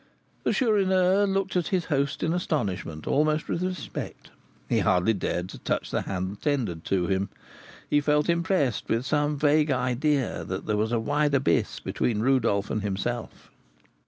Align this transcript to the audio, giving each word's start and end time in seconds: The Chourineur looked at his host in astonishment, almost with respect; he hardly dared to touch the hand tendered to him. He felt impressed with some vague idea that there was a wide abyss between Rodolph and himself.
The 0.43 0.51
Chourineur 0.51 1.25
looked 1.27 1.55
at 1.55 1.67
his 1.67 1.85
host 1.85 2.23
in 2.23 2.33
astonishment, 2.33 3.05
almost 3.05 3.47
with 3.47 3.61
respect; 3.61 4.31
he 4.67 4.79
hardly 4.79 5.13
dared 5.13 5.47
to 5.49 5.59
touch 5.59 5.91
the 5.91 6.01
hand 6.01 6.41
tendered 6.41 6.83
to 6.85 7.05
him. 7.05 7.29
He 7.87 8.01
felt 8.01 8.27
impressed 8.27 8.89
with 8.89 9.05
some 9.05 9.37
vague 9.37 9.69
idea 9.69 10.43
that 10.43 10.65
there 10.65 10.75
was 10.75 10.91
a 10.91 10.99
wide 10.99 11.35
abyss 11.35 11.79
between 11.79 12.21
Rodolph 12.21 12.71
and 12.71 12.81
himself. 12.81 13.51